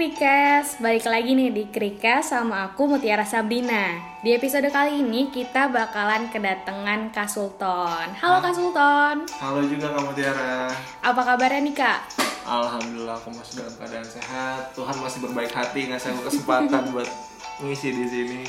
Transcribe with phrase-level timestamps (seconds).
[0.00, 4.00] Krikes, balik lagi nih di Krikes sama aku Mutiara Sabrina.
[4.24, 8.08] Di episode kali ini kita bakalan kedatangan Kak Sultan.
[8.16, 10.72] Halo Kak Sultan, Halo juga Kak Mutiara.
[11.04, 12.16] apa kabarnya nih Kak?
[12.48, 14.72] Alhamdulillah aku masih dalam keadaan sehat.
[14.72, 17.08] Tuhan masih berbaik hati ngasih aku kesempatan buat
[17.60, 18.40] ngisi di sini.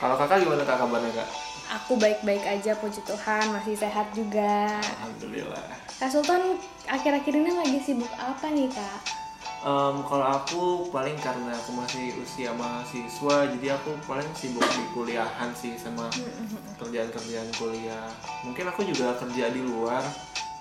[0.00, 1.28] Kalau kakak gimana kak kabarnya kak?
[1.84, 4.80] Aku baik-baik aja puji Tuhan, masih sehat juga.
[4.80, 5.68] Alhamdulillah.
[6.00, 6.56] Kak Sultan
[6.88, 9.21] akhir-akhir ini lagi sibuk apa nih Kak?
[9.62, 15.54] Em, kalau aku paling karena aku masih usia mahasiswa, jadi aku paling sibuk di kuliahan
[15.54, 16.10] sih sama
[16.82, 18.10] kerjaan-kerjaan kuliah.
[18.42, 20.02] Mungkin aku juga kerja di luar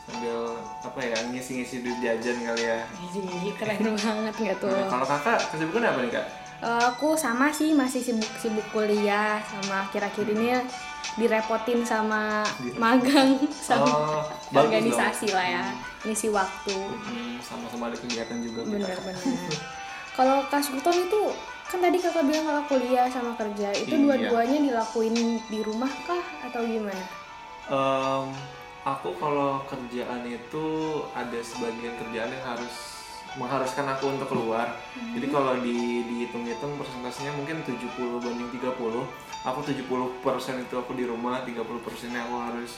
[0.05, 0.53] sambil
[0.85, 2.85] apa ya ngisi-ngisi duit jajan kali ya.
[3.09, 4.69] Ih, keren banget nggak tuh?
[4.69, 6.25] Nah, kalau kakak kesibukan apa nih kak?
[6.61, 10.61] Eh, aku sama sih masih sibuk-sibuk kuliah sama akhir-akhir ini
[11.11, 12.45] direpotin sama
[12.77, 13.33] magang
[13.67, 14.21] sama Oh,
[14.53, 15.35] organisasi dong.
[15.35, 15.63] lah ya
[16.01, 19.17] ngisi waktu Hmm, sama-sama ada kegiatan juga bener-bener
[20.17, 21.33] kalau Kak Sultan itu
[21.65, 24.03] kan tadi kakak bilang kakak kuliah sama kerja itu Iya.
[24.03, 27.05] dua-duanya dilakuin di rumah kah atau gimana?
[27.65, 28.27] Em,
[28.83, 30.65] aku kalau kerjaan itu
[31.09, 32.75] ada sebagian kerjaan yang harus
[33.33, 34.75] mengharuskan aku untuk keluar.
[34.95, 37.87] Jadi kalau di dihitung-hitung persentasenya mungkin 70
[38.19, 39.07] banding 30.
[39.41, 39.81] Aku 70%
[40.59, 41.57] itu aku di rumah, 30%
[42.13, 42.71] aku harus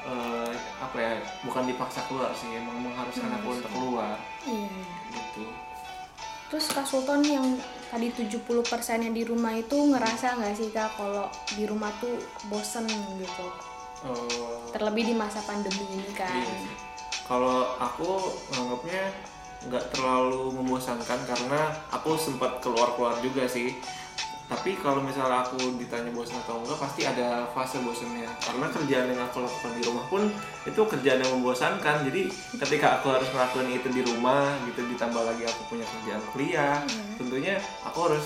[0.00, 1.12] eh, apa ya?
[1.42, 4.70] Bukan dipaksa keluar sih, emang mengharuskan aku untuk keluar Iya.
[5.10, 5.44] gitu.
[6.48, 7.44] Terus Kak Sultan yang
[7.92, 8.40] tadi 70%
[9.04, 12.16] yang di rumah itu ngerasa nggak sih Kak kalau di rumah tuh
[12.48, 12.88] bosen
[13.20, 13.46] gitu?
[14.06, 16.30] Eh, Terlebih di masa pandemi ini kan.
[16.32, 16.72] Iya.
[17.28, 19.12] Kalau aku nganggapnya
[19.66, 23.74] nggak terlalu membosankan karena aku sempat keluar-keluar juga sih.
[24.48, 28.24] Tapi kalau misalnya aku ditanya bosan atau enggak, pasti ada fase bosannya.
[28.40, 30.24] Karena kerjaan yang aku lakukan di rumah pun
[30.64, 32.08] itu kerjaan yang membosankan.
[32.08, 36.80] Jadi ketika aku harus ngelakuin itu di rumah, gitu ditambah lagi aku punya kerjaan kuliah,
[37.20, 38.24] tentunya aku harus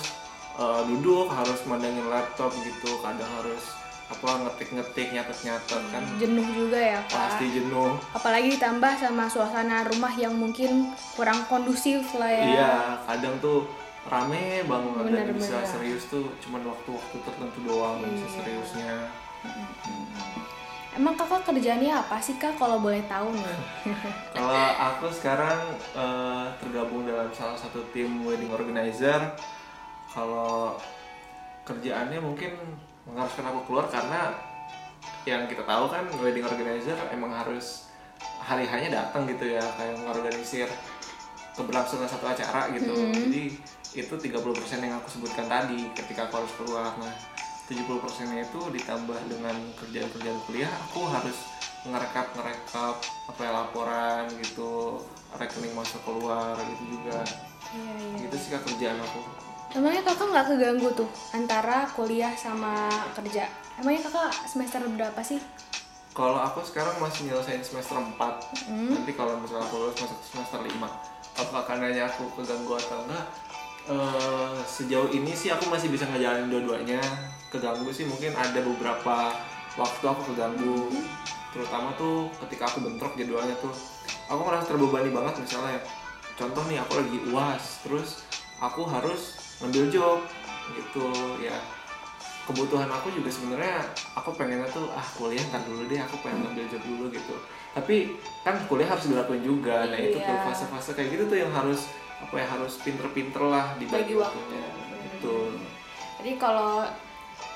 [0.63, 3.03] eh, duduk, harus mandangin laptop gitu.
[3.03, 3.82] Kadang harus
[4.13, 6.03] apa ngetik-ngetik, nyatet-nyatet kan.
[6.17, 7.17] Jenuh juga ya Kak.
[7.33, 7.97] Pasti jenuh.
[8.13, 13.65] apalagi ditambah sama suasana rumah yang mungkin kurang kondusif lah ya Iya, kadang tuh
[14.05, 15.69] rame banget dan Bener, bisa bener.
[15.69, 18.35] serius tuh cuman waktu-waktu tertentu doang bisa Iya.
[18.37, 18.95] seriusnya.
[20.93, 23.57] emang kakak kerjanya apa sih kak kalau boleh tahu nih
[24.37, 25.57] Kalau aku sekarang
[25.95, 29.33] eh, tergabung dalam salah satu tim wedding organizer.
[30.07, 30.77] Kalau
[31.63, 32.53] kerjaannya mungkin
[33.09, 34.37] mengharuskan aku keluar karena
[35.27, 37.91] yang kita tahu kan wedding organizer emang harus
[38.43, 40.67] hari hanya datang gitu ya kayak mengorganisir
[41.55, 42.93] keberlangsungan satu acara gitu.
[43.13, 43.45] Jadi
[43.93, 44.33] itu 30%
[44.81, 46.91] yang aku sebutkan tadi ketika aku harus keluar.
[46.97, 47.13] Nah,
[47.69, 51.37] 70% nya itu ditambah dengan kerjaan-kerjaan kuliah, aku harus
[51.83, 55.03] ngerekap ngerekap apa ya laporan gitu,
[55.37, 57.21] rekening masuk keluar gitu juga.
[57.73, 59.21] iya iya Gitu sih kerjaan aku.
[59.73, 63.49] Emangnya kakak nggak keganggu tuh antara kuliah sama kerja?
[63.81, 65.41] Emangnya kakak semester berapa sih?
[66.13, 68.21] Kalau aku sekarang masih nyelesain semester 4
[68.69, 70.77] Nanti kalau misalnya aku lulus masuk semester 5
[71.41, 73.25] Apakah nanya aku keganggu atau enggak?
[73.89, 77.01] Eh, Sejauh ini sih aku masih bisa ngejalanin dua-duanya.
[77.49, 79.33] Keganggu sih mungkin ada beberapa
[79.81, 80.93] waktu aku keganggu.
[81.57, 83.73] Terutama tuh ketika aku bentrok jadwalnya tuh.
[84.29, 85.81] Aku merasa terbebani banget misalnya.
[86.37, 88.25] Contoh nih aku lagi uas Terus
[88.57, 90.19] aku harus ngambil job
[90.73, 91.07] gitu
[91.39, 91.55] ya
[92.43, 96.67] kebutuhan aku juga sebenarnya aku pengennya tuh ah kuliah ntar dulu deh aku pengen ngambil
[96.69, 97.35] job dulu gitu
[97.71, 97.97] tapi
[98.43, 100.43] kan kuliah harus dilakuin juga nah itu tuh Iya.
[100.45, 101.87] fase-fase kayak gitu tuh yang harus
[102.19, 104.35] apa ya harus pinter-pinter lah Bagi dibagi waktu.
[104.35, 104.67] waktunya
[105.09, 105.49] betul
[106.19, 106.87] jadi kalau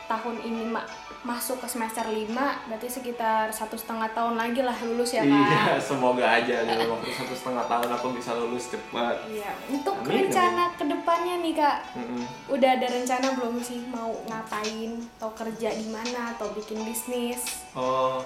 [0.06, 0.86] tahun ini ma-
[1.22, 2.30] masuk ke semester 5
[2.66, 7.10] berarti sekitar satu setengah tahun lagi lah lulus ya kak iya semoga aja dalam waktu
[7.10, 11.78] satu setengah tahun aku bisa lulus cepat Iya, untuk Amin, rencana ke depannya nih kak,
[11.92, 12.22] Mm-mm.
[12.48, 17.66] udah ada rencana belum sih mau ngapain atau kerja di mana atau bikin bisnis?
[17.74, 18.22] Oh,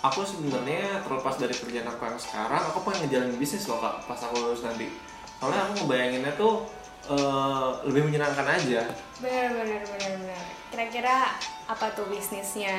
[0.00, 4.18] aku sebenarnya terlepas dari kerjaan aku yang sekarang, aku pengen ngejalanin bisnis loh kak pas
[4.18, 4.90] aku lulus nanti.
[5.38, 6.66] Soalnya aku ngebayanginnya tuh
[7.06, 8.82] eh, lebih menyenangkan aja.
[9.18, 10.42] Bener bener bener bener.
[10.70, 11.34] Kira-kira
[11.66, 12.78] apa tuh bisnisnya?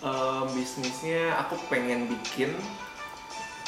[0.00, 2.56] Eh, bisnisnya aku pengen bikin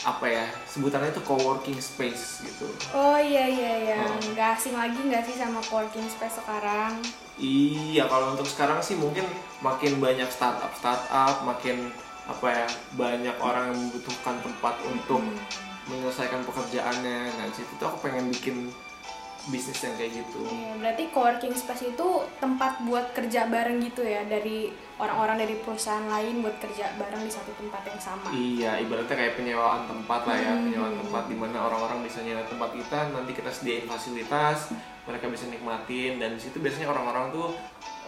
[0.03, 2.67] apa ya sebutannya itu co-working space gitu.
[2.91, 4.19] Oh iya iya iya, Oh.
[4.35, 6.99] nggak asing lagi nggak sih sama coworking space sekarang?
[7.39, 9.23] Iya kalau untuk sekarang sih mungkin
[9.63, 11.95] makin banyak startup startup, makin
[12.27, 12.67] apa ya
[12.99, 15.23] banyak orang yang membutuhkan tempat untuk
[15.87, 17.19] menyelesaikan pekerjaannya.
[17.39, 18.75] Nah situ tuh aku pengen bikin
[19.51, 22.09] bisnis yang kayak gitu Iya, berarti coworking space itu
[22.39, 24.71] tempat buat kerja bareng gitu ya dari
[25.03, 28.29] orang-orang dari perusahaan lain buat kerja bareng di satu tempat yang sama.
[28.31, 32.71] Iya, ibaratnya kayak penyewaan tempat lah ya, penyewaan tempat di mana orang-orang bisa nyewa tempat
[32.71, 34.71] kita, nanti kita sediain fasilitas,
[35.03, 37.49] mereka bisa nikmatin dan di situ biasanya orang-orang tuh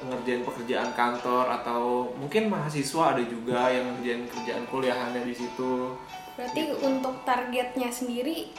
[0.07, 5.99] ngerjain pekerjaan kantor atau mungkin mahasiswa ada juga yang ngerjain kerjaan kuliahannya di situ.
[6.35, 8.55] Berarti untuk targetnya sendiri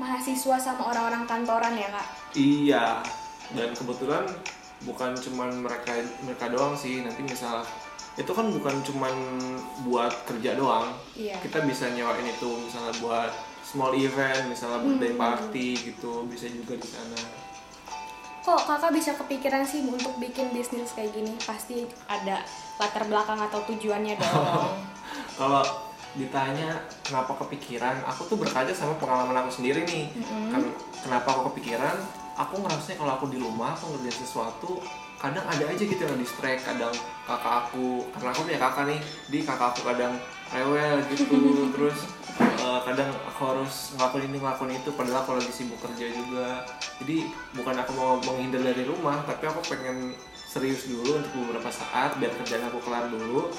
[0.00, 2.06] mahasiswa sama orang-orang kantoran ya kak?
[2.32, 2.84] Iya,
[3.52, 4.24] dan kebetulan
[4.80, 5.92] bukan cuman mereka
[6.22, 7.60] mereka doang sih, nanti misal
[8.16, 9.14] itu kan bukan cuman
[9.84, 11.36] buat kerja doang, Iya.
[11.38, 13.30] kita bisa nyewain itu misalnya buat
[13.62, 17.20] small event misalnya birthday party gitu bisa juga di sana
[18.40, 21.36] Kok kakak bisa kepikiran sih untuk bikin bisnis kayak gini?
[21.38, 22.40] Pasti ada
[22.80, 24.80] latar belakang atau tujuannya dong.
[25.36, 25.60] kalau
[26.18, 28.02] ditanya kenapa kepikiran?
[28.14, 30.10] Aku tuh berkaca sama pengalaman aku sendiri nih.
[30.50, 30.62] Kan
[31.06, 31.96] kenapa aku kepikiran?
[32.38, 34.80] Aku ngerasanya kalau aku di rumah aku ngerjain sesuatu
[35.20, 36.88] kadang ada aja gitu yang distract kadang
[37.28, 40.16] kakak aku karena aku punya kakak nih di kakak aku kadang
[40.48, 41.36] rewel gitu.
[41.76, 41.98] Terus
[42.40, 46.64] eh, kadang aku harus ngelakuin ini ngelakuin itu padahal aku lagi sibuk kerja juga.
[47.04, 50.16] Jadi bukan aku mau menghindar dari rumah tapi aku pengen
[50.50, 53.54] serius dulu untuk beberapa saat biar kerjaan aku kelar dulu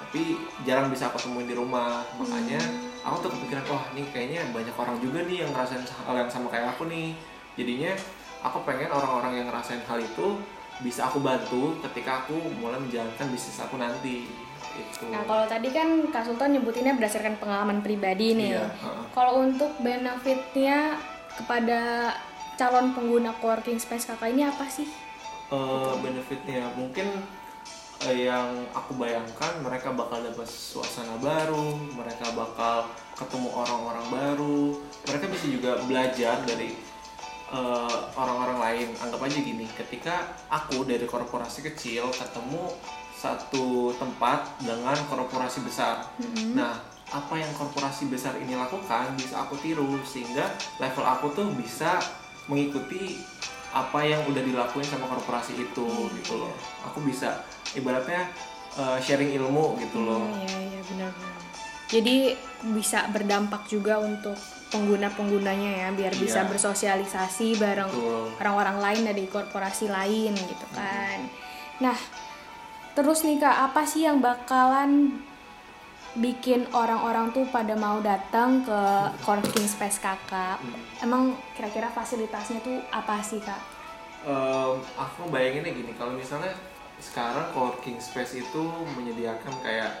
[0.00, 2.58] tapi jarang bisa aku temuin di rumah makanya
[3.04, 6.48] aku tuh kepikiran wah ini kayaknya banyak orang juga nih yang ngerasain hal yang sama
[6.48, 7.12] kayak aku nih
[7.54, 7.92] jadinya
[8.40, 10.40] aku pengen orang-orang yang ngerasain hal itu
[10.80, 14.24] bisa aku bantu ketika aku mulai menjalankan bisnis aku nanti
[14.70, 18.54] itu Nah kalau tadi kan Kak Sultan nyebutinnya berdasarkan pengalaman pribadi nih.
[18.54, 18.70] Iya.
[19.12, 20.94] Kalau untuk benefitnya
[21.34, 22.14] kepada
[22.54, 24.86] calon pengguna coworking space kakak ini apa sih?
[25.50, 27.10] Eh, benefitnya mungkin
[28.08, 34.60] yang aku bayangkan mereka bakal dapat suasana baru mereka bakal ketemu orang-orang baru.
[35.04, 36.72] Mereka bisa juga belajar dari
[37.52, 38.88] eh, orang-orang lain.
[39.04, 42.72] Anggap aja gini ketika aku dari korporasi kecil ketemu
[43.20, 46.08] satu tempat dengan korporasi besar.
[46.56, 46.80] Nah
[47.10, 50.48] apa yang korporasi besar ini lakukan bisa aku tiru sehingga
[50.80, 52.00] level aku tuh bisa
[52.48, 53.20] mengikuti
[53.70, 56.50] apa yang udah dilakuin sama korporasi itu gitu loh
[56.82, 58.26] aku bisa ibaratnya
[58.74, 61.38] uh, sharing ilmu gitu loh Hmm, Iya iya benar-benar.
[61.86, 62.16] Jadi
[62.70, 64.38] bisa berdampak juga untuk
[64.70, 66.48] pengguna-penggunanya ya, biar bisa Iya.
[66.48, 67.90] bersosialisasi bareng
[68.38, 71.26] orang-orang lain dari korporasi lain gitu kan.
[71.78, 71.98] Nah,
[72.92, 75.18] terus nih kak, apa sih yang bakalan
[76.18, 78.80] bikin orang-orang tuh pada mau datang ke
[79.22, 80.58] coworking space kakak?
[80.98, 83.60] Emang kira-kira fasilitasnya tuh apa sih kak?
[84.26, 86.52] Em, aku bayanginnya gini kalau misalnya
[87.00, 88.64] sekarang coworking space itu
[88.98, 89.96] menyediakan kayak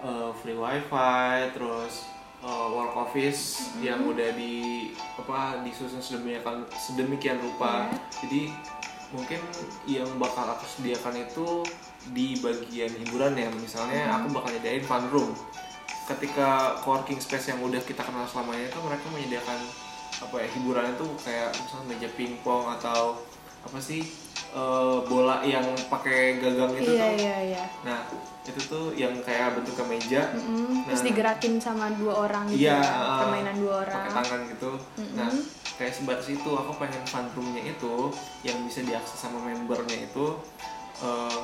[0.00, 2.08] eh, free wifi terus
[2.40, 4.88] eh, work office yang udah di
[5.20, 7.92] apa disusun sedemikian sedemikian rupa
[8.24, 8.48] jadi
[9.12, 9.40] mungkin
[9.88, 11.64] yang bakal aku sediakan itu
[12.08, 15.30] di bagian hiburan ya misalnya aku bakal nyediain fun room
[16.06, 16.48] ketika
[16.80, 19.60] coworking space yang udah kita kenal selamanya itu mereka menyediakan
[20.18, 23.20] apa ya hiburan itu kayak misalnya meja pingpong atau
[23.60, 24.00] apa sih
[24.48, 27.64] eh, bola yang pakai gagang itu iya tuh iya iya.
[27.84, 27.98] nah
[28.42, 31.06] itu tuh yang kayak bentuk kemeja Mm, Terus Nah.
[31.06, 34.00] digerakin sama dua orang gitu Iya, ya, eh, permainan dua orang.
[34.00, 34.70] pakai tangan gitu.
[35.12, 35.28] Nah,
[35.76, 37.94] kayak sebatas itu aku pengen fun roomnya itu
[38.40, 40.26] yang bisa diakses sama membernya itu
[40.98, 41.38] eh,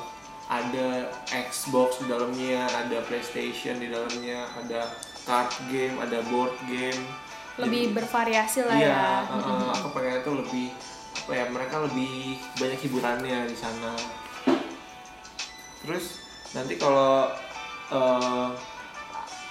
[0.49, 4.93] ada Xbox di dalamnya, ada PlayStation di dalamnya, ada
[5.25, 7.01] card game, ada board game.
[7.57, 9.07] Lebih bervariasi lah Iya, ya.
[9.31, 10.67] eh, eh, aku pengen itu lebih
[11.15, 13.95] apa ya mereka lebih banyak hiburannya di sana.
[15.81, 16.21] Terus
[16.53, 17.31] nanti kalau
[17.89, 18.49] eh,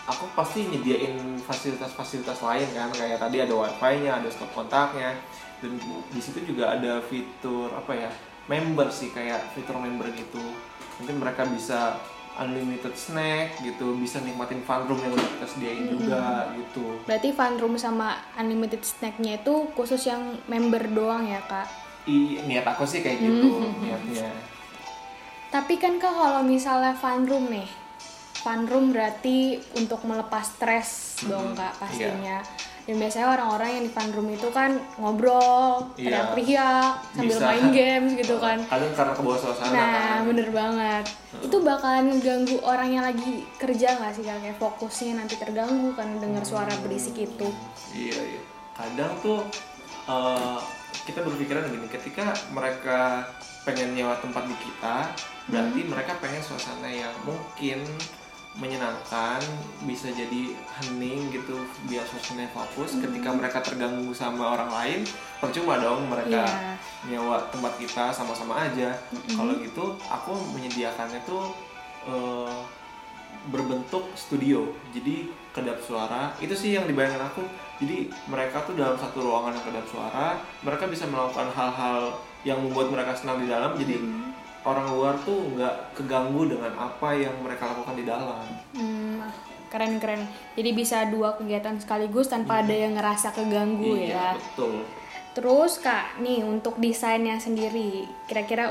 [0.03, 5.15] aku pasti nyediain fasilitas-fasilitas lain kan kayak tadi ada wifi-nya, ada stop kontaknya
[5.63, 5.79] dan
[6.11, 8.11] di situ juga ada fitur apa ya
[8.47, 10.43] member sih kayak fitur member gitu.
[10.99, 11.97] Nanti mereka bisa
[12.33, 16.97] unlimited snack gitu, bisa nikmatin fun room yang udah kita sediain juga gitu.
[17.05, 21.69] Berarti fun room sama unlimited snacknya itu khusus yang member doang ya kak.
[22.09, 24.33] I, niat aku sih kayak gitu niatnya.
[25.53, 27.69] Tapi kan kak kalau misalnya fun room nih,
[28.41, 32.41] fun room berarti untuk melepas stres dong kak pastinya.
[32.83, 36.03] Dan biasanya orang-orang yang di fun room itu kan ngobrol, Iya.
[36.27, 37.47] teriak-teriak, sambil Bisa.
[37.47, 38.57] main games gitu kan.
[38.71, 40.19] Kadang karena kebawa suasana Nah, kan.
[40.27, 41.05] bener banget.
[41.39, 44.23] Itu bakalan ngeganggu orang yang lagi kerja nggak sih?
[44.23, 47.47] Kayak fokusnya nanti terganggu kan dengar suara berisik itu.
[47.91, 48.41] Iya iya.
[48.73, 49.39] Kadang tuh
[50.03, 50.59] eh,
[51.03, 53.23] kita berpikiran gini, ketika mereka
[53.63, 55.07] pengen nyewa tempat di kita,
[55.47, 57.79] berarti mereka pengen suasana yang mungkin
[58.53, 59.41] menyenangkan
[59.81, 63.01] bisa jadi hening gitu biar suasananya fokus Hmm.
[63.01, 64.99] ketika mereka terganggu sama orang lain
[65.37, 66.73] percuma dong mereka Iya.
[67.09, 69.33] nyewa tempat kita sama-sama aja Mm-mm.
[69.33, 71.49] kalau gitu aku menyediakannya tuh
[72.05, 72.57] eh,
[73.45, 77.43] berbentuk studio jadi kedap suara itu sih yang dibayangkan aku
[77.77, 80.27] jadi mereka tuh dalam satu ruangan yang kedap suara
[80.61, 84.32] mereka bisa melakukan hal-hal yang membuat mereka senang di dalam jadi Hmm.
[84.63, 89.19] Orang luar tuh nggak keganggu dengan apa yang mereka lakukan di dalam Hmm,
[89.67, 90.23] keren keren.
[90.55, 94.07] Jadi bisa dua kegiatan sekaligus tanpa ada yang ngerasa keganggu ya.
[94.07, 94.83] iya betul
[95.33, 98.69] Terus kak, nih untuk desainnya sendiri, kira-kira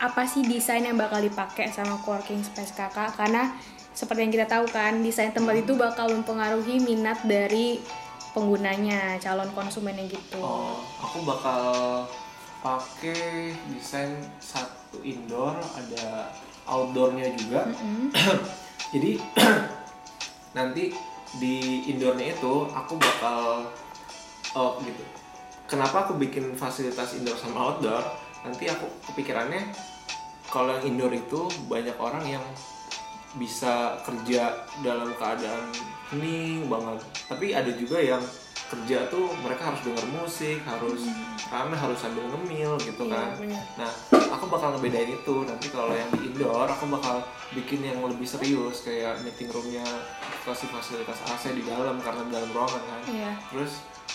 [0.00, 3.12] apa sih desain yang bakal dipakai sama coworking space kakak?
[3.12, 3.52] Karena
[3.92, 7.76] seperti yang kita tahu kan, desain tempat itu bakal mempengaruhi minat dari
[8.32, 10.40] penggunanya, calon konsumennya gitu.
[10.40, 11.60] Oh, aku bakal
[12.64, 16.32] pakai desain satu indoor, ada
[16.64, 17.68] outdoornya juga.
[17.68, 18.08] Mm-mm.
[18.94, 19.20] Jadi
[20.58, 20.92] nanti
[21.36, 23.68] di indoornya itu aku bakal
[24.56, 25.04] oh gitu.
[25.68, 28.00] Kenapa aku bikin fasilitas indoor sama outdoor?
[28.40, 29.68] Nanti aku kepikirannya
[30.48, 32.44] kalau yang indoor itu banyak orang yang
[33.36, 35.68] bisa kerja dalam keadaan
[36.08, 37.04] hening banget.
[37.28, 38.24] Tapi ada juga yang
[38.68, 41.04] kerja tuh mereka harus denger musik, harus
[41.48, 43.28] rame, harus sambil ngemil gitu Iya, kan.
[43.36, 43.62] bener.
[43.76, 43.90] Nah,
[44.28, 45.34] aku bakal ngebedain itu.
[45.42, 47.20] Nanti kalau yang di indoor, aku bakal
[47.50, 49.84] bikin yang lebih serius kayak meeting roomnya
[50.42, 53.00] kasih fasilitas AC di dalam karena di dalam ruangan kan.
[53.06, 53.32] Iya.
[53.48, 53.72] Terus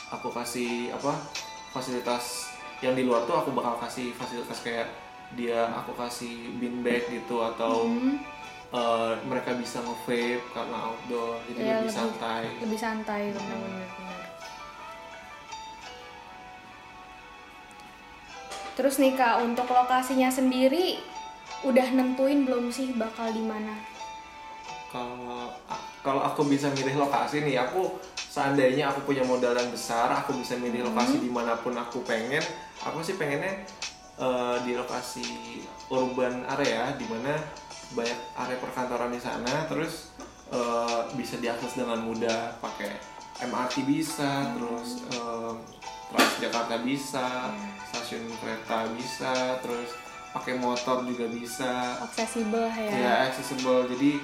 [0.09, 1.13] aku kasih apa
[1.69, 4.87] fasilitas yang di luar tuh aku bakal kasih fasilitas kayak
[5.33, 8.21] dia aku kasih bean bag gitu atau Hmm,
[8.69, 12.43] eh, mereka bisa nge-vape karena outdoor jadi Iya, lebih lebih- santai.
[12.59, 13.87] lebih santai benar-benar.
[18.73, 20.97] Terus nih kak, untuk lokasinya sendiri
[21.63, 23.93] udah nentuin belum sih bakal di mana?
[24.93, 25.49] kalau
[26.05, 30.53] kalau aku bisa milih lokasi nih aku seandainya aku punya modal yang besar aku bisa
[30.61, 32.45] milih lokasi di mana pun aku pengen
[32.85, 33.65] aku sih pengennya
[34.21, 35.25] eh, di lokasi
[35.89, 37.41] urban area di mana
[37.97, 40.13] banyak area perkantoran di sana terus
[40.53, 42.93] eh, bisa diakses dengan mudah pakai
[43.49, 45.53] MRT bisa terus eh,
[46.11, 47.53] Transjakarta bisa
[47.93, 49.93] stasiun kereta bisa terus
[50.33, 52.01] pakai motor juga bisa.
[52.01, 52.89] Aksesibel ya.
[52.89, 53.85] ya accessible.
[53.93, 54.17] Jadi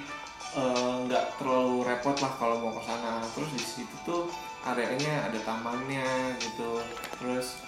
[0.58, 3.22] eh, nggak terlalu repot lah kalau mau ke sana.
[3.38, 4.28] Terus di situ tuh
[4.66, 6.82] areanya ada tamannya gitu.
[7.22, 7.62] Terus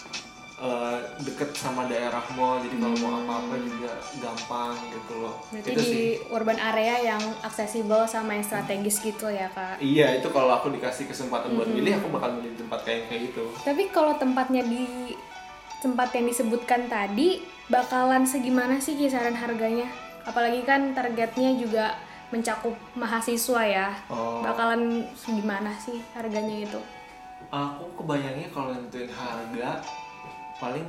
[0.62, 3.91] eh, deket sama daerah mall jadi kalau mau apa-apa juga
[4.22, 9.27] gampang gitu loh Berarti itu di sih urban area yang aksesibel sama yang strategis gitu
[9.27, 9.82] ya kak.
[9.82, 13.44] iya itu kalau aku dikasih kesempatan buat milih aku bakal milih tempat kayak kayak gitu
[13.65, 15.18] Tapi kalau tempatnya di
[15.82, 19.89] tempat yang disebutkan tadi bakalan segimana sih kisaran harganya?
[20.22, 21.98] Apalagi kan targetnya juga
[22.30, 23.89] mencakup mahasiswa ya.
[24.06, 24.46] Oh.
[24.46, 26.77] Bakalan segimana sih harganya itu?
[27.51, 29.84] aku kebayangnya kalau nentuin harga
[30.62, 30.86] paling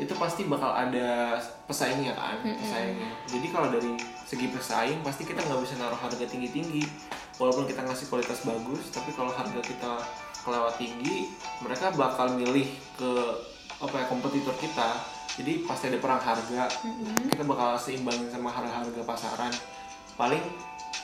[0.00, 1.36] itu pasti bakal ada
[1.68, 3.10] pesaingnya kan pesaingnya.
[3.28, 3.94] Jadi kalau dari
[4.26, 6.82] segi pesaing pasti kita nggak bisa naruh harga tinggi tinggi
[7.36, 9.92] walaupun kita ngasih kualitas bagus tapi kalau harga kita
[10.42, 11.30] kelewat tinggi
[11.62, 12.66] mereka bakal milih
[12.98, 13.10] ke
[13.78, 14.90] apa ya kompetitor kita.
[15.32, 16.68] Jadi pasti ada perang harga
[17.28, 19.52] kita bakal seimbangin sama harga-harga pasaran.
[20.16, 20.44] Paling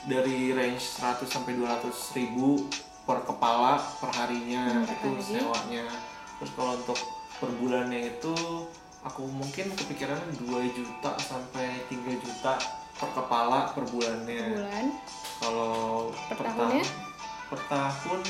[0.05, 2.69] dari range 100 sampai 200 ribu
[3.09, 5.85] per kepala per harinya Hmm, per itu sewanya.
[6.39, 6.99] Terus kalau untuk
[7.39, 8.35] per bulannya itu
[9.01, 12.59] aku mungkin kepikiran 2 juta sampai 3 juta
[12.93, 14.87] per kepala per bulannya Bulan.
[15.39, 15.75] kalau
[16.27, 16.83] Per per, tahunnya?
[16.83, 17.07] tahun
[17.49, 18.21] per tahun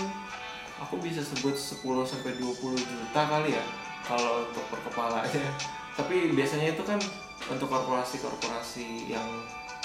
[0.79, 3.65] aku bisa sebut 10 sampai 20 juta kali ya
[4.05, 5.49] kalau untuk per kepalanya
[5.95, 7.01] tapi biasanya itu kan
[7.49, 9.27] untuk korporasi-korporasi yang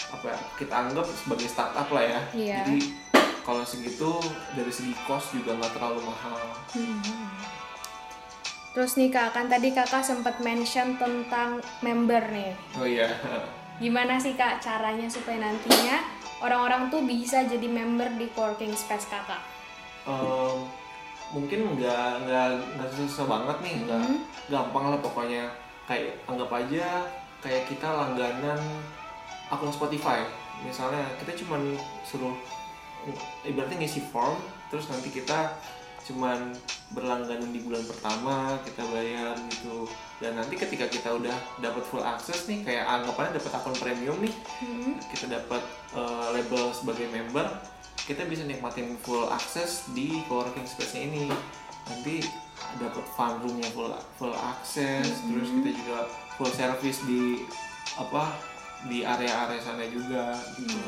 [0.10, 2.56] apa ya, kita anggap sebagai startup lah ya Iya.
[2.62, 2.77] jadi
[3.42, 4.20] kalau segitu
[4.53, 6.38] dari segi cost juga nggak terlalu mahal
[8.74, 12.51] Terus nih kak, kan tadi kakak sempat mention tentang member nih.
[12.74, 13.06] oh iya
[13.77, 16.01] Gimana sih kak caranya supaya nantinya
[16.39, 19.42] orang-orang tuh bisa jadi member di coworking space kakak?
[20.03, 20.65] Em,
[21.32, 24.18] mungkin nggak nggak nggak susah banget nih nggak Mhm.
[24.48, 25.44] gampang lah pokoknya
[25.86, 27.06] kayak anggap aja
[27.39, 28.60] kayak kita langganan
[29.48, 30.22] akun Spotify
[30.62, 32.36] misalnya kita cuman suruh
[33.44, 34.38] ibaratnya ngisi form
[34.68, 35.51] terus nanti kita
[36.04, 36.52] cuman
[36.94, 39.88] berlangganan di bulan pertama kita bayar gitu.
[40.22, 44.34] Dan nanti ketika kita udah dapat full access nih kayak anggapannya dapat akun premium nih
[44.62, 44.96] Hmm.
[45.12, 45.64] kita dapat
[45.96, 47.48] eh, label sebagai member
[48.04, 51.24] kita bisa nikmatin full access di coworking space-nya ini.
[51.88, 52.24] Nanti
[52.80, 56.00] dapat fun room-nya full full access terus kita juga
[56.36, 57.44] full service di
[58.00, 58.34] apa
[58.88, 60.80] di area-area sana juga gitu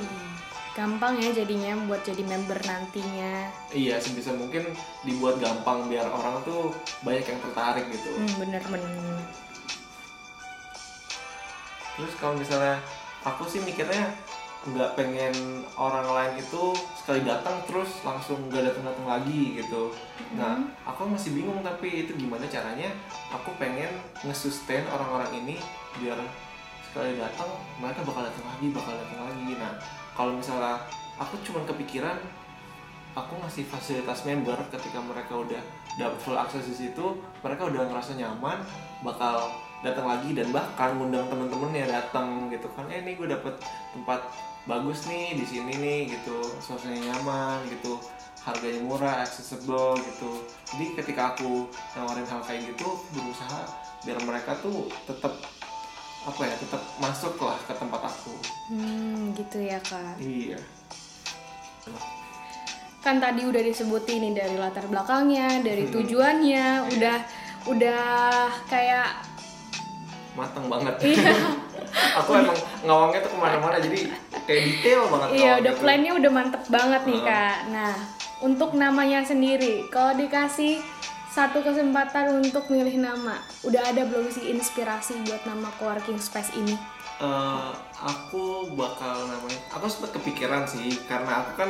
[0.75, 3.47] gampang ya jadinya buat jadi member nantinya.
[3.71, 4.75] Iya sebisa mungkin
[5.07, 6.75] dibuat gampang biar orang tuh
[7.07, 8.11] banyak yang tertarik gitu.
[8.11, 9.23] Hmm, bener bener.
[11.95, 12.83] Terus kalau misalnya
[13.23, 14.11] aku sih mikirnya
[14.65, 19.95] nggak pengen orang lain itu sekali datang terus langsung nggak datang datang lagi gitu.
[20.35, 22.91] Nah aku masih bingung tapi itu gimana caranya
[23.31, 23.95] aku pengen
[24.27, 25.55] ngesustain orang-orang ini
[26.03, 26.19] biar
[26.91, 27.47] sekali datang
[27.79, 29.55] mereka bakal datang lagi bakal datang lagi.
[29.55, 29.73] Nah
[30.15, 30.81] kalau misalnya
[31.19, 32.17] aku cuman kepikiran
[33.15, 35.61] aku ngasih fasilitas member ketika mereka udah
[35.95, 38.59] dapat full akses di situ mereka udah ngerasa nyaman
[39.03, 39.51] bakal
[39.85, 42.89] datang lagi dan bahkan ngundang temen-temennya datang gitu kan.
[42.89, 43.53] Eh ini gue dapet
[43.93, 44.25] tempat
[44.65, 46.41] bagus nih di sini nih gitu.
[46.57, 48.01] Suasananya nyaman gitu.
[48.41, 50.41] Harganya murah accessible gitu.
[50.73, 53.61] Jadi ketika aku nawarin hal kayak gitu berusaha
[54.05, 55.33] biar mereka tuh tetap
[56.25, 58.33] apa ya tetap masuk lah ke tempat aku.
[58.73, 60.17] Hmm gitu ya kak.
[60.17, 60.57] Iya.
[63.05, 67.17] Kan tadi udah disebutin nih dari latar belakangnya dari tujuannya udah
[67.69, 68.05] udah
[68.65, 69.21] kayak
[70.33, 70.95] mateng banget.
[71.05, 71.33] Iya.
[72.19, 74.09] Aku emang ngawangnya tuh ke mana-mana jadi
[74.49, 75.81] kayak detail banget iya udah gitu.
[75.85, 77.29] plannya udah mantep banget nih Heeh.
[77.29, 77.57] kak.
[77.71, 77.93] Nah
[78.43, 80.81] untuk namanya sendiri kalau dikasih
[81.35, 86.79] satu kesempatan untuk milih nama udah ada belum sih inspirasi buat nama coworking space ini
[87.15, 91.69] Eh, aku bakal namanya aku sempat kepikiran sih karena aku kan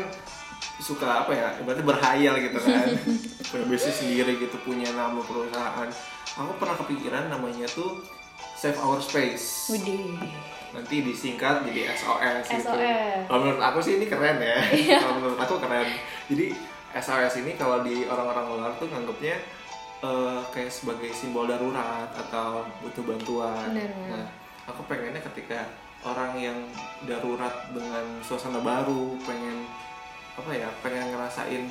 [0.81, 2.89] suka apa ya ibaratnya berhayal gitu kan
[3.53, 5.85] punya bisnis sendiri gitu punya nama perusahaan
[6.33, 8.01] aku pernah kepikiran namanya tuh
[8.57, 10.17] Save Our Space Widih
[10.73, 12.65] nanti disingkat jadi SOS gitu.
[12.65, 13.29] SOS.
[13.29, 14.59] Kalau menurut aku sih ini keren ya.
[14.99, 15.87] kalau menurut aku keren.
[16.27, 16.51] Jadi
[16.95, 19.35] SOS ini kalau di orang-orang luar tuh nganggapnya
[20.03, 23.75] eh, kayak sebagai simbol darurat atau butuh bantuan.
[23.75, 23.91] Benar.
[24.15, 24.27] Nah,
[24.71, 25.67] aku pengennya ketika
[26.07, 26.57] orang yang
[27.03, 29.67] darurat dengan suasana baru, pengen
[30.35, 31.63] apa ya, pengen ngerasain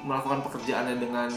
[0.00, 1.28] melakukan pekerjaannya dengan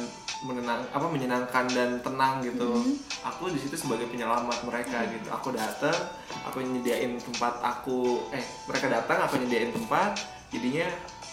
[0.43, 2.83] menenang apa menyenangkan dan tenang gitu
[3.23, 5.95] aku di situ sebagai penyelamat mereka gitu aku datang
[6.43, 10.19] aku nyediain tempat aku eh mereka datang aku nyediain tempat
[10.51, 10.87] jadinya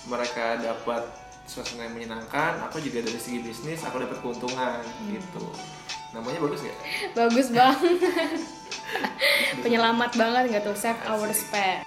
[0.06, 1.02] mereka dapat
[1.50, 4.78] suasana yang menyenangkan aku juga dari segi bisnis aku dapat keuntungan
[5.10, 5.42] gitu.
[6.14, 6.78] Namanya bagus nggak?
[7.18, 7.98] Bagus banget.
[9.66, 11.82] Penyelamat banget nggak tuh save our space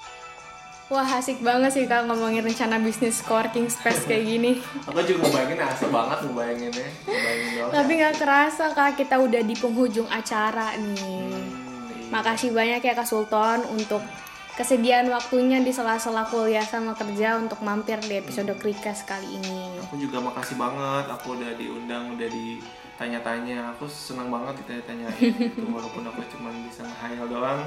[0.94, 4.52] wah asik banget sih kak ngomongin rencana bisnis coworking space kayak gini.
[4.88, 6.88] Aku juga ngebayangin asik banget ngebayanginnya.
[7.10, 11.02] Ngebayangin doang tapi nggak kerasa kak kita udah di penghujung acara nih.
[11.02, 11.42] Hmm,
[11.90, 12.14] iya.
[12.14, 14.06] makasih banyak ya kak Sultan untuk
[14.54, 19.82] kesediaan waktunya di sela-sela kuliah sama kerja untuk mampir di episode Krikas kali ini.
[19.82, 23.74] Aku juga makasih banget aku udah diundang udah ditanya-tanya.
[23.74, 27.62] Aku senang banget ditanya-tanya gitu walaupun aku cuma bisa ngehayal doang.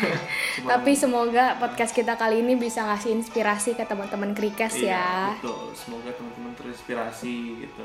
[0.56, 5.08] Cuman- tapi semoga podcast kita kali ini bisa ngasih inspirasi ke teman-teman Krikas Iya, ya.
[5.36, 5.76] betul.
[5.76, 7.84] Semoga teman-teman terinspirasi gitu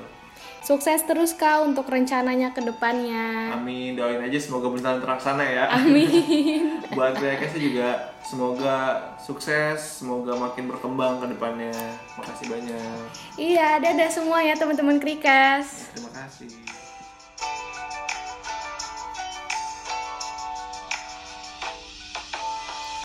[0.66, 3.54] sukses terus kak untuk rencananya ke depannya.
[3.54, 3.94] Amin.
[3.94, 5.66] Doain aja semoga beneran terlaksana ya.
[5.70, 6.82] Amin.
[6.98, 11.76] Buat sih juga semoga sukses semoga makin berkembang ke depannya.
[12.18, 13.06] Makasih banyak.
[13.38, 15.94] Iya dadah semua ya teman-teman Krikas.
[15.94, 16.65] Terima kasih